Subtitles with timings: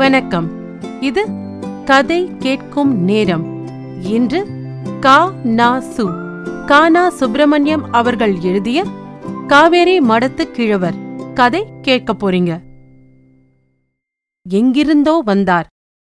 [0.00, 0.46] வணக்கம்.
[1.00, 1.28] இது
[1.84, 3.66] கதை கேட்கும் நேரம்.
[4.02, 4.46] இன்று
[5.00, 6.04] கா நா சு.
[6.66, 8.84] கானா சுப்பிரமணியம் அவர்கள் எழுதிய
[9.46, 10.94] காவேரி மடத்து கிழவர்
[11.34, 12.60] கதை கேட்க போறீங்க.
[14.46, 15.66] எங்கிருந்தோ வந்தார்.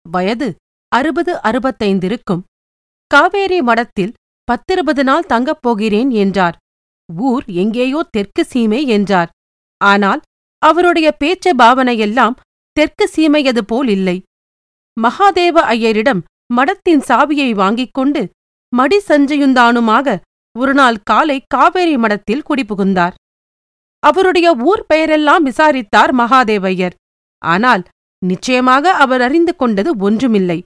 [0.06, 0.54] வயது
[0.88, 2.42] அறுபது அறுபத்தைந்திருக்கும்
[3.06, 4.12] காவேரி மடத்தில்
[4.48, 6.56] பத்திருபது நாள் தங்கப் போகிறேன் என்றார்.
[7.16, 9.28] ஊர் எங்கேயோ தெற்கு சீமை என்றார்.
[9.76, 10.20] ஆனால்
[10.58, 12.36] அவருடைய பேச்ச பாவனையெல்லாம்
[12.76, 14.16] தெற்கு சீமையது போல் இல்லை.
[14.96, 16.20] மகாதேவ ஐயரிடம்
[16.56, 18.22] மடத்தின் சாவியை வாங்கிக் கொண்டு
[18.72, 20.16] மடி சஞ்சயுந்தானுமாக
[20.56, 23.14] ஒருநாள் காலை காவேரி மடத்தில் குடிபுகுந்தார்.
[24.02, 26.94] அவருடைய ஊர் பெயரெல்லாம் விசாரித்தார் மகாதேவையர்.
[27.42, 27.82] ஆனால்
[28.22, 30.58] நிச்சயமாக அவர் அறிந்து கொண்டது ஒன்றுமில்லை.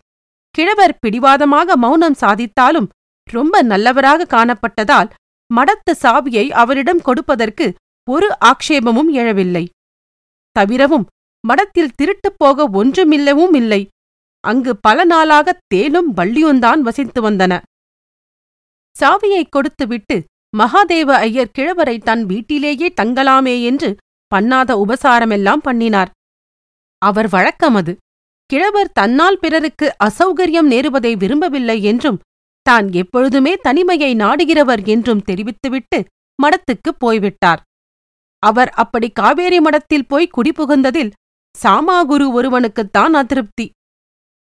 [0.55, 2.89] கிழவர் பிடிவாதமாக மௌனம் சாதித்தாலும்
[3.29, 5.11] ரொம்ப நல்லவராக காணப்பட்டதால்
[5.51, 7.67] மடத்து சாவியை அவரிடம் கொடுப்பதற்கு
[8.09, 9.65] ஒரு ஆக்ஷேபமும் எழவில்லை.
[10.57, 11.07] தவிரவும்
[11.47, 13.89] மடத்தில் திருட்டுப் போக ஒன்றுமில்லவும் இல்லை.
[14.41, 17.61] அங்கு பல நாளாக தேனும் வள்ளியும்தான் வசித்து வந்தன.
[19.01, 20.25] சாவியைக் கொடுத்துவிட்டு
[20.57, 23.97] மகாதேவ ஐயர் கிழவரை தன் வீட்டிலேயே தங்கலாமே என்று
[24.35, 26.11] பண்ணாத உபசாரமெல்லாம் பண்ணினார்.
[26.99, 27.97] அவர் வழக்கம் அது.
[28.47, 32.21] கிழவர் தன்னால் பிறருக்கு அசௌகரியம் நேருவதை விரும்பவில்லை என்றும்
[32.63, 36.05] தான் எப்பொழுதுமே தனிமையை நாடுகிறவர் என்றும் தெரிவித்துவிட்டு
[36.43, 37.63] மடத்துக்குப் போய்விட்டார்.
[38.39, 41.11] அவர் அப்படி காவேரி மடத்தில் போய் குடிபுகுந்ததில்
[41.63, 43.71] சாமாகுரு ஒருவனுக்குத்தான் அதிருப்தி.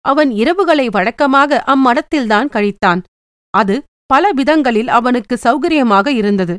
[0.05, 3.01] அவன் இரவுகளை வழக்கமாக அம்மடத்தில்தான் கழித்தான்.
[3.53, 6.55] அது பல விதங்களில் அவனுக்கு சௌகரியமாக இருந்தது.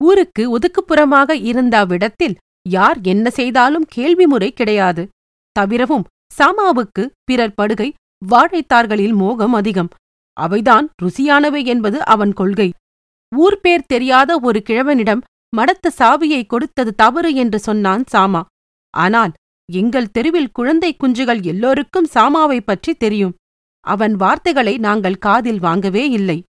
[0.00, 2.36] ஊருக்கு ஒதுக்குப்புறமாக இருந்த அவ்விடத்தில்
[2.68, 5.08] யார் என்ன செய்தாலும் கேள்வி முறை கிடையாது.
[5.52, 6.04] தவிரவும்
[6.38, 7.92] சாமாவுக்கு பிறர் படுகை
[8.26, 9.88] வாழைத்தார்களில் மோகம் அதிகம்.
[10.40, 12.70] அவைதான் ருசியானவை என்பது அவன் கொள்கை.
[13.36, 15.24] ஊர் பேர் தெரியாத ஒரு கிழவனிடம்
[15.56, 18.42] மடத்த சாவியை கொடுத்தது தவறு என்று சொன்னான் சாமா.
[18.98, 19.32] ஆனால்
[19.72, 23.34] எங்கள் தெருவில் குழந்தை குஞ்சுகள் எல்லோருக்கும் சாமாவைப் பற்றி தெரியும்.
[23.86, 26.42] அவன் வார்த்தைகளை நாங்கள் காதில் வாங்கவே இல்லை.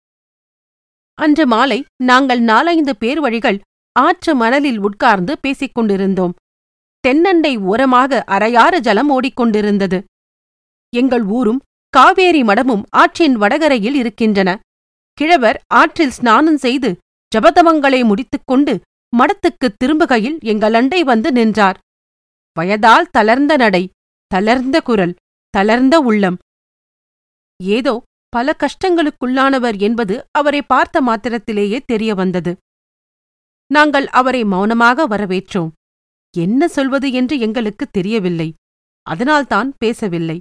[1.14, 3.62] அன்று மாலை நாங்கள் நாலைந்து பேர் வழிகள்
[4.00, 6.34] ஆற்று மணலில் உட்கார்ந்து பேசிக் கொண்டிருந்தோம்.
[7.08, 10.04] தென்னண்டை ஓரமாக அரையாறு ஜலம் ஓடிக்கொண்டிருந்தது
[10.96, 14.50] எங்கள் ஊரும் காவேரி மடமும் ஆற்றின் வடகரையில் இருக்கின்றன.
[15.14, 16.90] கிழவர் ஆற்றில் ஸ்நானம் செய்து
[17.36, 18.74] ஜபதமங்களை முடித்துக்கொண்டு
[19.14, 21.80] மடத்துக்குத் திரும்புகையில் எங்கள் அண்டை வந்து நின்றார்.
[22.60, 23.84] வயதால் தளர்ந்த நடை
[24.32, 25.14] தளர்ந்த குரல்
[25.54, 26.38] தளர்ந்த உள்ளம்.
[27.60, 27.94] ஏதோ
[28.34, 32.52] பல கஷ்டங்களுக்குள்ளானவர் என்பது அவரை பார்த்த மாத்திரத்திலேயே தெரிய வந்தது.
[33.72, 35.72] நாங்கள் அவரை மௌனமாக வரவேற்றோம்.
[36.36, 38.50] என்ன சொல்வது என்று எங்களுக்கு தெரியவில்லை.
[39.06, 40.38] அதனால்தான் பேசவில்லை.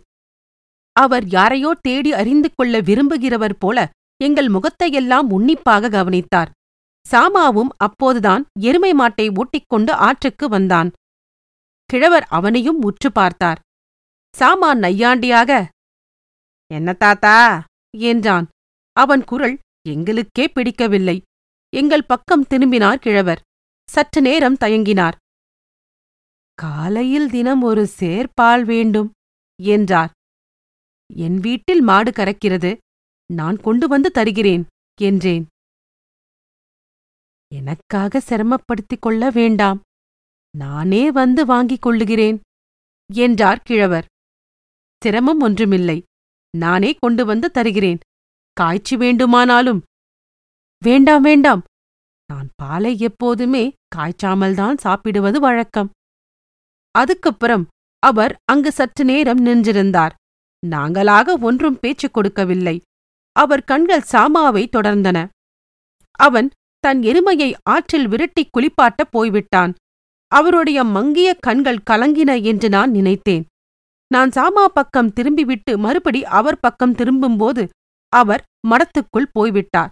[0.97, 3.79] அவர் யாரையோ தேடி அறிந்து கொள்ள விரும்புகிறவர் போல
[4.21, 6.53] எங்கள் முகத்தையெல்லாம் உன்னிப்பாக கவனித்தார்.
[7.07, 10.89] சாமாவும் அப்போதுதான் எருமை மாட்டை ஓட்டிக்கொண்டு ஆற்றுக்கு வந்தான்.
[11.89, 13.61] கிழவர் அவனையும் உற்று பார்த்தார்.
[14.35, 15.53] சாமான் நையாண்டியாக
[16.71, 17.65] என்ன தாத்தா?
[17.99, 18.47] என்றான்.
[18.97, 21.17] அவன் குரல் எங்களுக்கே பிடிக்கவில்லை.
[21.77, 23.41] எங்கள் பக்கம் திரும்பினார் கிழவர்.
[23.89, 25.17] சற்று நேரம் தயங்கினார்.
[26.59, 29.11] காலையில் தினம் ஒரு சேர்பால் வேண்டும்
[29.63, 30.11] என்றார்.
[31.17, 32.77] என் வீட்டில் மாடு கறக்கிறது.
[33.31, 34.65] நான் கொண்டு வந்து தருகிறேன்
[35.01, 35.45] என்றேன்.
[37.55, 39.81] எனக்காக சிரமப்படுத்திக் கொள்ள வேண்டாம்
[40.57, 42.41] நானே வந்து வாங்கிக் கொள்ளுகிறேன்
[43.15, 44.05] என்றார் கிழவர்.
[45.05, 46.03] சிரமம் ஒன்றுமில்லை
[46.57, 47.99] நானே கொண்டு வந்து தருகிறேன்.
[48.53, 49.83] காய்ச்சி வேண்டுமானாலும்.
[50.85, 51.63] வேண்டாம் வேண்டாம்
[52.27, 55.91] நான் பாலை எப்போதுமே காய்ச்சாமல்தான் சாப்பிடுவது வழக்கம்.
[56.91, 57.67] அதுக்கப்புறம்
[57.99, 60.11] அவர் அங்கு சற்று நேரம் நின்றிருந்தார்.
[60.67, 62.81] நாங்களாக ஒன்றும் பேச்சு கொடுக்கவில்லை.
[63.33, 65.29] அவர் கண்கள் சாமாவை தொடர்ந்தன.
[66.19, 69.75] அவன் தன் எருமையை ஆற்றில் விரட்டிக் குளிப்பாட்டப் போய்விட்டான்.
[70.33, 73.45] அவருடைய மங்கிய கண்கள் கலங்கின என்று நான் நினைத்தேன்.
[74.11, 77.69] நான் சாமா பக்கம் திரும்பிவிட்டு மறுபடி அவர் பக்கம் திரும்பும்போது
[78.13, 79.91] அவர் மடத்துக்குள் போய்விட்டார்.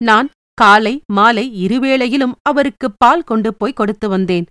[0.00, 4.46] நான் காலை மாலை இருவேளையிலும் அவருக்கு பால் கொண்டு போய் கொடுத்து வந்தேன்.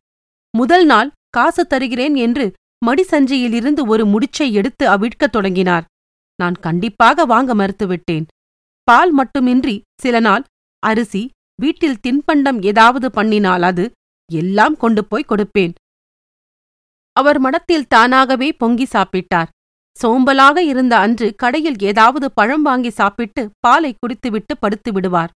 [0.53, 2.45] முதல் நாள் காசு தருகிறேன் என்று
[2.85, 5.85] மடிசஞ்சியிலிருந்து ஒரு முடிச்சை எடுத்து அவிழ்க்கத் தொடங்கினார்.
[6.39, 8.25] நான் கண்டிப்பாக வாங்க மறுத்துவிட்டேன்.
[8.83, 10.43] பால் மட்டுமின்றி சில நாள்
[10.83, 11.23] அரிசி
[11.61, 13.85] வீட்டில் தின்பண்டம் ஏதாவது பண்ணினால் அது
[14.31, 15.73] எல்லாம் கொண்டு போய் கொடுப்பேன்.
[17.13, 19.49] அவர் மடத்தில் தானாகவே பொங்கி சாப்பிட்டார்.
[20.03, 25.31] சோம்பலாக இருந்த அன்று கடையில் ஏதாவது பழம் வாங்கி சாப்பிட்டு பாலை குடித்துவிட்டு படுத்து விடுவார்.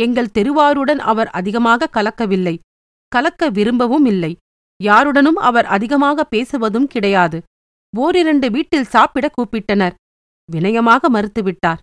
[0.00, 2.58] எங்கள் தெருவாருடன் அவர் அதிகமாக கலக்கவில்லை.
[3.08, 4.36] கலக்க விரும்பவும் இல்லை.
[4.80, 7.38] யாருடனும் அவர் அதிகமாக பேசுவதும் கிடையாது.
[7.96, 9.94] ஓரிரண்டு வீட்டில் சாப்பிட கூப்பிட்டனர்.
[10.52, 11.78] வினயமாக மறுத்துவிட்டார்.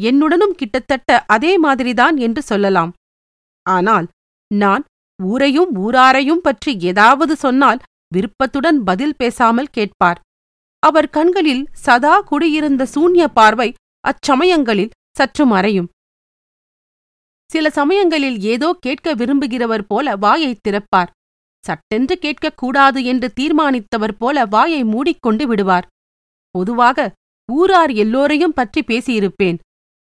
[0.00, 2.92] என்னுடனும் கிட்டத்தட்ட அதே மாதிரிதான் என்று சொல்லலாம்.
[3.66, 4.06] ஆனால்
[4.50, 4.84] நான்
[5.22, 7.78] ஊரையும் ஊராரையும் பற்றி ஏதாவது சொன்னால்
[8.12, 10.20] விருப்பத்துடன் பதில் பேசாமல் கேட்பார்.
[10.78, 15.88] அவர் கண்களில் சதா குடியிருந்த சூன்ய பார்வை அச்சமயங்களில் சற்று மறையும்.
[17.50, 21.06] சில சமயங்களில் ஏதோ கேட்க விரும்புகிறவர் போல வாயைத் திறப்பார்.
[21.64, 25.86] சட்டென்று கேட்கக்கூடாது என்று தீர்மானித்தவர் போல வாயை மூடிக்கொண்டு விடுவார்.
[26.50, 27.12] பொதுவாக
[27.52, 29.58] ஊரார் எல்லோரையும் பற்றி பேசியிருப்பேன்.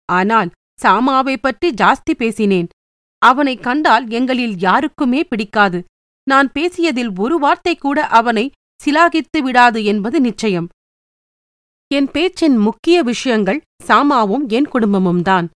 [0.06, 0.50] ஆனால்
[0.80, 2.68] சாமாவை பற்றி ஜாஸ்தி பேசினேன்.
[3.24, 5.84] அவனைக் கண்டால் எங்களில் யாருக்குமே பிடிக்காது.
[6.28, 10.68] நான் பேசியதில் ஒரு வார்த்தை கூட அவனை சிலாகித்து விடாது என்பது நிச்சயம்.
[11.92, 15.48] என் பேச்சின் முக்கிய விஷயங்கள் சாமாவும் என் குடும்பமும் தான்.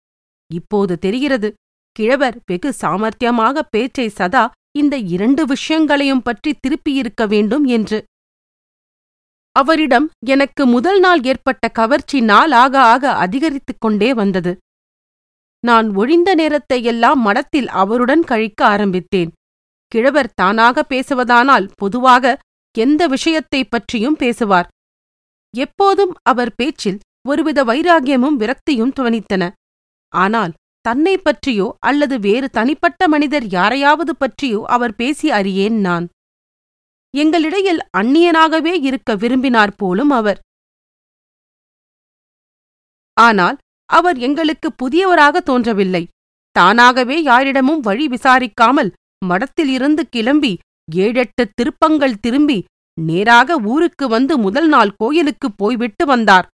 [0.54, 1.54] இப்போது தெரிகிறது
[1.92, 4.44] கிழவர் வெகு சாமர்த்தியமாக பேச்சை சதா
[4.78, 8.04] இந்த இரண்டு விஷயங்களையும் பற்றி திருப்பியிருக்க வேண்டும் என்று.
[9.56, 14.52] அவரிடம் எனக்கு முதல் நாள் ஏற்பட்ட கவர்ச்சி நாள் ஆக ஆக அதிகரித்துக் கொண்டே வந்தது.
[15.60, 19.32] நான் ஒழிந்த நேரத்தை எல்லாம் மடத்தில் அவருடன் கழிக்க ஆரம்பித்தேன்.
[19.86, 22.38] கிழவர் தானாக பேசுவதானால் பொதுவாக
[22.78, 24.68] எந்த விஷயத்தைப் பற்றியும் பேசுவார்.
[25.56, 26.98] எப்போதும் அவர் பேச்சில்
[27.28, 29.52] ஒருவித வைராகியமும் விரக்தியும் துவனித்தன.
[30.08, 36.08] ஆனால் தன்னை பற்றியோ அல்லது வேறு தனிப்பட்ட மனிதர் யாரையாவது பற்றியோ அவர் பேசி அறியேன் நான்.
[37.16, 40.40] எங்களிடையில் அந்நியனாகவே இருக்க விரும்பினார் போலும் அவர்.
[43.12, 43.56] ஆனால்
[43.86, 46.08] அவர் எங்களுக்கு புதியவராக தோன்றவில்லை.
[46.50, 48.92] தானாகவே யாரிடமும் வழி விசாரிக்காமல்
[49.24, 50.58] மடத்திலிருந்து கிளம்பி
[50.94, 52.64] ஏழெட்டு திருப்பங்கள் திரும்பி
[53.00, 56.48] நேராக ஊருக்கு வந்து முதல் நாள் கோயிலுக்குப் போய்விட்டு வந்தார்.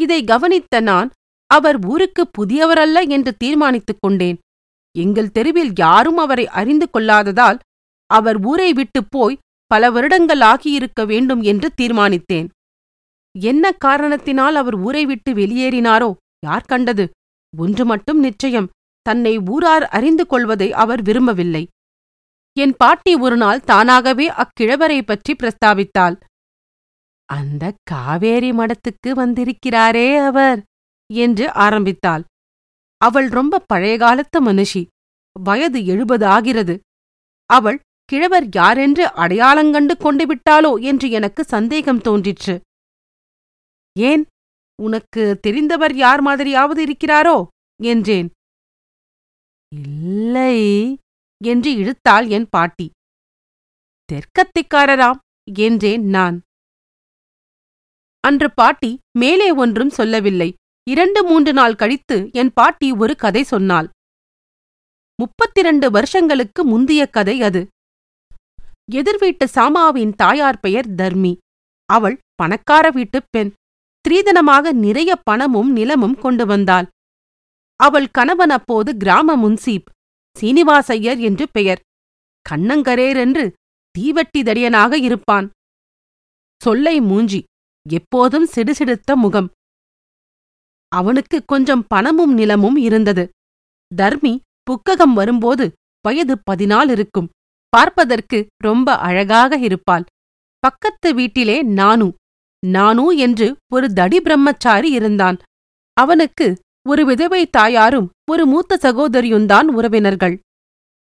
[0.00, 1.10] இதை கவனித்த நான்
[1.46, 4.38] அவர் ஊருக்கு புதியவரல்ல என்று தீர்மானித்துக் கொண்டேன்.
[4.98, 7.58] எங்கள் தெருவில் யாரும் அவரை அறிந்து கொள்ளாததால்
[8.06, 12.48] அவர் ஊரை விட்டுப் போய் பல வருடங்கள் ஆகியிருக்க வேண்டும் என்று தீர்மானித்தேன்.
[13.34, 16.10] என்ன காரணத்தினால் அவர் ஊரை விட்டு வெளியேறினாரோ?
[16.46, 17.04] யார் கண்டது?
[17.56, 18.70] ஒன்று மட்டும் நிச்சயம்.
[19.06, 21.62] தன்னை ஊரார் அறிந்து கொள்வதை அவர் விரும்பவில்லை.
[22.56, 26.16] என் பாட்டி ஒருநாள் தானாகவே அக்கிழவரை பற்றி பிரஸ்தாபித்தாள்
[27.28, 30.60] அந்த காவேரி மடத்துக்கு வந்திருக்கிறாரே அவர்
[31.10, 32.24] என்று ஆரம்பித்தாள்.
[33.00, 34.82] அவள் ரொம்ப பழைய காலத்து மனுஷி.
[35.36, 36.74] வயது எழுபது ஆகிறது.
[37.50, 42.54] அவள் கிழவர் யாரென்று அடையாளங்கண்டு கொண்டு விட்டாளோ என்று எனக்கு சந்தேகம் தோன்றிற்று.
[44.00, 44.24] ஏன்?
[44.82, 47.46] உனக்கு தெரிந்தவர் யார் மாதிரியாவது இருக்கிறாரோ?
[47.82, 48.30] என்றேன்.
[49.74, 50.58] இல்லை
[51.44, 52.90] என்று இழுத்தாள் என் பாட்டி.
[54.12, 55.18] தெற்கத்திக்காரராம்
[55.58, 56.42] என்றேன் நான்.
[58.20, 60.54] அன்று பாட்டி மேலே ஒன்றும் சொல்லவில்லை.
[60.90, 63.88] இரண்டு மூன்று நாள் கழித்து என் பாட்டி ஒரு கதை சொன்னாள்.
[65.14, 67.66] முப்பத்திரண்டு வருஷங்களுக்கு முந்திய கதை அது.
[68.92, 71.38] எதிர்வீட்டு சாமாவின் தாயார் பெயர் தர்மி.
[71.86, 73.52] அவள் பணக்கார வீட்டுப் பெண்.
[74.00, 76.86] ஸ்திரீதனமாக நிறைய பணமும் நிலமும் கொண்டு வந்தாள்.
[77.80, 79.88] அவள் கணவன் அப்போது கிராம முன்சீப்
[80.40, 81.80] சீனிவாசையர் என்று பெயர்.
[82.46, 83.44] கண்ணங்கரேரென்று
[83.94, 85.50] தீவட்டிதடியனாக இருப்பான்.
[86.60, 87.40] சொல்லை மூஞ்சி
[87.88, 89.48] எப்போதும் சிடுசிடுத்த முகம்.
[90.92, 93.24] அவனுக்கு கொஞ்சம் பணமும் நிலமும் இருந்தது.
[93.96, 95.66] தர்மி புக்ககம் வரும்போது
[96.00, 97.28] வயது பதினாலு இருக்கும்.
[97.68, 100.04] பார்ப்பதற்கு ரொம்ப அழகாக இருப்பாள்.
[100.58, 102.08] பக்கத்து வீட்டிலே நானு
[102.66, 105.38] நானு என்று ஒரு தடி பிரம்மச்சாரி இருந்தான்.
[105.92, 110.40] அவனுக்கு ஒரு விதவை தாயாரும் ஒரு மூத்த சகோதரியுந்தான் உறவினர்கள்.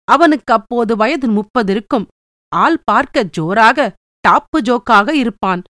[0.03, 2.07] அவனுக்கு அப்போது வயது முப்பதிருக்கும்
[2.55, 3.93] ஆள் பார்க்க ஜோராக
[4.27, 5.61] டாப்பு ஜோக்காக இருப்பான்.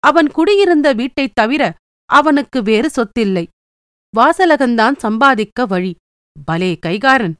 [0.00, 1.74] அவன் குடியிருந்த வீட்டைத் தவிர
[2.04, 3.46] அவனுக்கு வேறு சொத்தில்லை.
[4.16, 5.94] வாசலகந்தான் சம்பாதிக்க வழி.
[6.44, 7.34] பலே கைகாரன்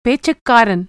[0.00, 0.86] பேச்சுக்காரன்.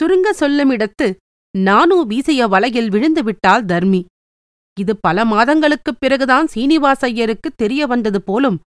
[0.00, 1.16] சுருங்க சொல்லுமிடத்து
[1.58, 4.04] நானு வீசிய வலையில் விழுந்துவிட்டால் தர்மி.
[4.78, 8.60] இது பல மாதங்களுக்குப் பிறகுதான் சீனிவாசையருக்கு தெரிய வந்தது போலும்.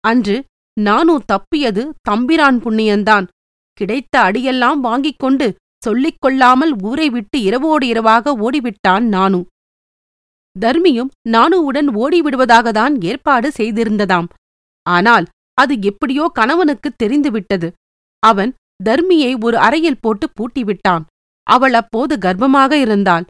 [0.00, 0.44] அன்று
[0.80, 3.26] நானு தப்பியது தம்பிரான் புண்ணியந்தான்.
[3.72, 9.46] கிடைத்த அடியெல்லாம் வாங்கிக் கொண்டு சொல்லிக் கொள்ளாமல் ஊரை விட்டு இரவோடு இரவாக ஓடிவிட்டான் நானு.
[10.60, 14.28] தர்மியும் நானுவுடன் ஓடிவிடுவதாகத்தான் ஏற்பாடு செய்திருந்ததாம்.
[14.82, 17.72] ஆனால் அது எப்படியோ கணவனுக்குத் தெரிந்துவிட்டது.
[18.18, 21.04] அவன் தர்மியை ஒரு அறையில் போட்டு பூட்டிவிட்டான்.
[21.42, 23.24] அவள் அப்போது கர்ப்பமாக இருந்தாள்.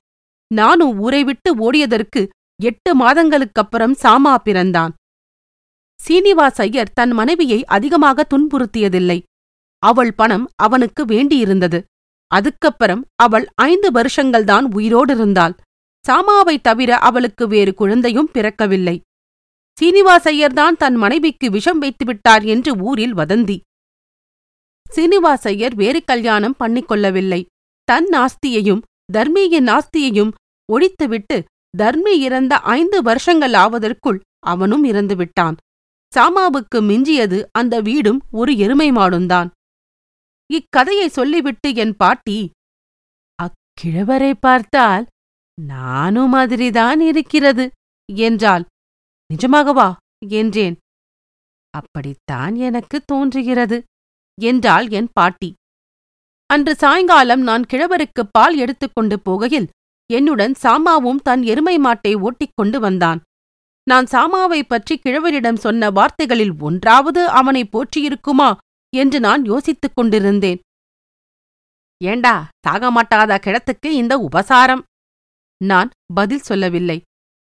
[0.54, 2.28] நானும் ஊரை விட்டு ஓடியதற்கு
[2.62, 4.94] எட்டு மாதங்களுக்கப்புறம் சாமா பிறந்தான்.
[6.08, 9.22] சீனிவாஸ் ஐயர் தன் மனைவியை அதிகமாக துன்புறுத்தியதில்லை.
[9.78, 11.82] அவள் பணம் அவனுக்கு வேண்டியிருந்தது.
[12.26, 15.56] அதுக்கப்புறம் அவள் ஐந்து வருஷங்கள்தான் உயிரோடு இருந்தாள்
[16.06, 19.00] சாமாவைத் தவிர அவளுக்கு வேறு குழந்தையும் பிறக்கவில்லை.
[19.80, 23.60] சீனிவாசையர்தான் தன் மனைவிக்கு விஷம் வைத்துவிட்டார் என்று ஊரில் வதந்தி.
[24.96, 27.46] சீனிவாசையர் வேறு கல்யாணம் பண்ணிக்கொள்ளவில்லை.
[27.84, 28.80] தன் ஆஸ்தியையும்
[29.12, 30.32] தர்மியின் நாஸ்தியையும்
[30.72, 31.44] ஒழித்துவிட்டு
[31.78, 35.56] தர்மி இறந்த ஐந்து வருஷங்கள் ஆவதற்குள் அவனும் இறந்து விட்டான்
[36.16, 39.50] சாமாவுக்கு மிஞ்சியது அந்த வீடும் ஒரு எருமை மாடுந்தான்
[40.52, 42.50] இக்கதையை சொல்லிவிட்டு என் பாட்டி
[43.38, 45.06] அக்கிழவரை பார்த்தால்
[45.58, 47.70] நானும் மாதிரிதான் இருக்கிறது
[48.12, 48.64] என்றாள்.
[49.30, 49.96] நிஜமாகவா?
[50.28, 50.76] என்றேன்.
[51.70, 53.84] அப்படித்தான் எனக்கு தோன்றுகிறது
[54.40, 55.54] என்றாள் என் பாட்டி.
[56.50, 59.66] அன்று சாயங்காலம் நான் கிழவருக்கு பால் எடுத்துக்கொண்டு போகையில்
[60.10, 63.20] என்னுடன் சாமாவும் தன் எருமை மாட்டை ஓட்டிக்கொண்டு வந்தான்.
[63.86, 68.48] நான் சாமாவை பற்றி கிழவரிடம் சொன்ன வார்த்தைகளில் ஒன்றாவது அவனை போற்றியிருக்குமா
[68.96, 70.60] என்று நான் யோசித்துக் கொண்டிருந்தேன்.
[72.04, 72.34] ஏண்டா
[72.68, 74.82] சாகமாட்டாத கிழத்துக்கு இந்த உபசாரம்?
[75.64, 77.02] நான் பதில் சொல்லவில்லை.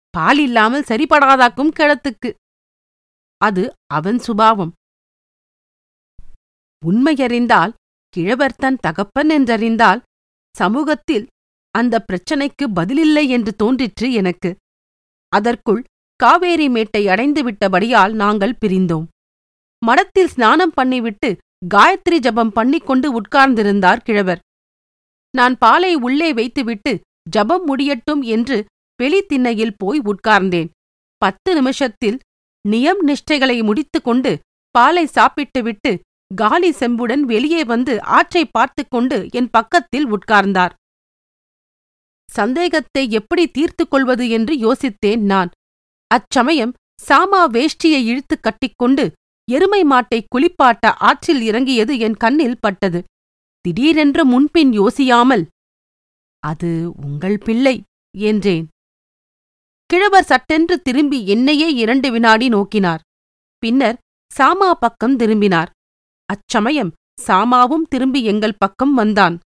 [0.09, 2.31] பால் இல்லாமல் சரிபடாதாக்கும் கிழத்துக்கு.
[3.41, 4.73] அது அவன் சுபாவம்.
[6.83, 7.73] உண்மையறிந்தால்
[8.13, 10.01] கிழவர் தன் தகப்பன் என்றறிந்தால்
[10.55, 11.25] சமூகத்தில்
[11.75, 14.49] அந்த பிரச்சனைக்கு பதிலில்லை என்று தோன்றிற்று எனக்கு.
[15.33, 15.81] அதற்குள்
[16.19, 19.05] காவேரி மேட்டை அடைந்துவிட்டபடியால் நாங்கள் பிரிந்தோம்.
[19.81, 21.29] மடத்தில் ஸ்நானம் பண்ணிவிட்டு
[21.75, 24.41] காயத்ரி ஜபம் பண்ணிக்கொண்டு உட்கார்ந்திருந்தார் கிழவர்.
[25.33, 26.93] நான் பாலை உள்ளே வைத்துவிட்டு
[27.29, 28.57] ஜபம் முடியட்டும் என்று
[28.99, 30.69] வெளித்திண்ணையில் போய் உட்கார்ந்தேன்.
[31.21, 32.17] பத்து நிமிஷத்தில்
[32.65, 34.31] நியம் நிஷ்டைகளை முடித்துக்கொண்டு
[34.75, 35.91] பாலை சாப்பிட்டுவிட்டு
[36.35, 40.73] காலி செம்புடன் வெளியே வந்து ஆற்றை பார்த்துக் கொண்டு என் பக்கத்தில் உட்கார்ந்தார்.
[42.29, 45.49] சந்தேகத்தை எப்படி தீர்த்துக் கொள்வது என்று யோசித்தேன் நான்.
[46.07, 46.73] அச்சமயம்
[47.03, 49.11] சாமா வேஷ்டியை இழுத்து கட்டிக்கொண்டு
[49.51, 53.03] எருமை மாட்டை குளிப்பாட்ட ஆற்றில் இறங்கியது என் கண்ணில் பட்டது.
[53.61, 55.43] திடீரென்று முன்பின் யோசியாமல்
[56.43, 56.69] அது
[57.03, 57.75] உங்கள் பிள்ளை
[58.17, 58.65] என்றேன்.
[59.89, 63.01] கிழவர் சட்டென்று திரும்பி என்னையே இரண்டு வினாடி நோக்கினார்.
[63.57, 63.97] பின்னர்
[64.31, 65.69] சாமா பக்கம் திரும்பினார்.
[66.25, 69.39] அச்சமயம் சாமாவும் திரும்பி எங்கள் பக்கம் வந்தான்.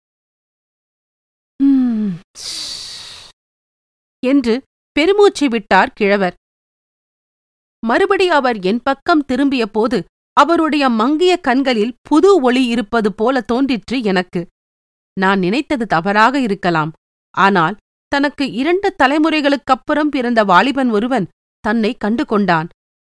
[1.64, 2.10] "ம்,
[4.26, 6.34] என்று பெருமூச்சு விட்டார் கிழவர்.
[7.86, 10.04] மறுபடி அவர் என் பக்கம் திரும்பிய போது
[10.34, 14.48] அவருடைய மங்கிய கண்களில் புது ஒளி இருப்பது போல தோன்றிற்று எனக்கு.
[15.20, 16.92] நான் நினைத்தது தவறாக இருக்கலாம்.
[17.38, 17.78] ஆனால்
[18.08, 21.28] தனக்கு இரண்டு தலைமுறைகளுக்கப்புறம் பிறந்த வாலிபன் ஒருவன்
[21.60, 22.68] தன்னை கண்டு கொண்டான்.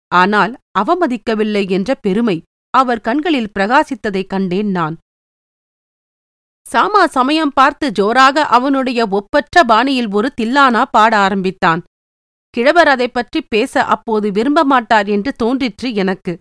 [0.09, 2.43] ஆனால் அவமதிக்கவில்லை என்ற பெருமை.
[2.77, 4.99] அவர் கண்களில் பிரகாசித்ததைக் கண்டேன் நான்.
[6.71, 11.83] சாமா சமயம் பார்த்து ஜோராக அவனுடைய ஒப்பற்ற பாணியில் ஒரு தில்லானா பாட ஆரம்பித்தான்.
[12.51, 16.39] கிழவர் அதைப் பற்றி பேச அப்போது விரும்ப மாட்டார் என்று தோன்றிற்று எனக்கு.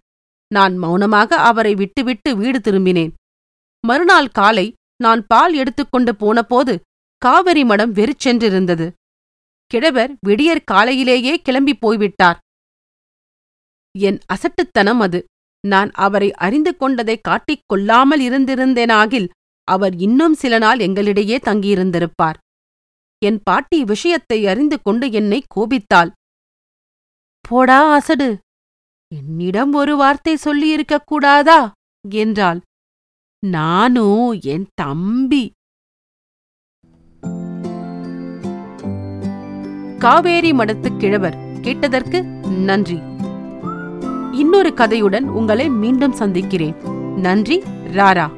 [0.54, 3.14] நான் மௌனமாக அவரை விட்டுவிட்டு வீடு திரும்பினேன்.
[3.88, 4.74] மறுநாள் காலை
[5.04, 6.82] நான் பால் எடுத்துக்கொண்டு போனபோது
[7.18, 8.92] காவிரி மடம் வெறிச்சென்றிருந்தது
[9.66, 12.38] கிழவர் விடியற் காலையிலேயே கிளம்பிப் போய்விட்டார்.
[13.98, 15.26] என் அசட்டுத்தனம் அது.
[15.66, 19.30] நான் அவரை அறிந்து கொண்டதை காட்டிக் கொள்ளாமல் இருந்திருந்தேனாகில்
[19.64, 22.34] அவர் இன்னும் சில நாள் எங்களிடையே தங்கியிருந்திருப்பார்.
[23.26, 26.12] என் பாட்டி விஷயத்தை அறிந்து கொண்டு என்னை கோபித்தாள்.
[27.42, 28.40] போடா அசடு
[29.16, 31.72] என்னிடம் ஒரு வார்த்தை சொல்லியிருக்கக் கூடாதா?
[32.10, 32.62] என்றாள்.
[33.46, 35.52] நானும் என் தம்பி.
[40.00, 43.14] காவேரி மடத்துக் கிழவர் கேட்டதற்கு நன்றி.
[44.36, 46.76] இன்னொரு கதையுடன் உங்களை மீண்டும் சந்திக்கிறேன்.
[47.16, 47.64] நன்றி
[47.94, 48.30] ராரா.